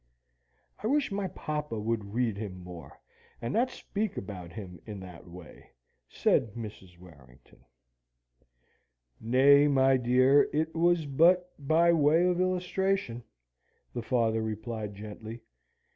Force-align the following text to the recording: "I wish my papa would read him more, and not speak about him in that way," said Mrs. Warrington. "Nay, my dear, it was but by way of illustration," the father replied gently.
"I 0.81 0.87
wish 0.87 1.11
my 1.11 1.27
papa 1.27 1.79
would 1.79 2.11
read 2.15 2.35
him 2.35 2.59
more, 2.59 2.99
and 3.39 3.53
not 3.53 3.69
speak 3.69 4.17
about 4.17 4.51
him 4.51 4.79
in 4.87 4.99
that 5.01 5.27
way," 5.27 5.73
said 6.09 6.55
Mrs. 6.55 6.97
Warrington. 6.97 7.63
"Nay, 9.19 9.67
my 9.67 9.97
dear, 9.97 10.49
it 10.51 10.73
was 10.73 11.05
but 11.05 11.53
by 11.59 11.93
way 11.93 12.25
of 12.25 12.41
illustration," 12.41 13.23
the 13.93 14.01
father 14.01 14.41
replied 14.41 14.95
gently. 14.95 15.41